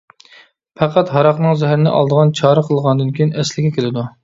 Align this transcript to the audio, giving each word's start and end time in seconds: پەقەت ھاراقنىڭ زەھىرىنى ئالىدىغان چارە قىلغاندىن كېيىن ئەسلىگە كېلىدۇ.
پەقەت 0.79 1.11
ھاراقنىڭ 1.17 1.59
زەھىرىنى 1.61 1.93
ئالىدىغان 1.99 2.33
چارە 2.41 2.65
قىلغاندىن 2.73 3.15
كېيىن 3.21 3.37
ئەسلىگە 3.43 3.75
كېلىدۇ. 3.79 4.11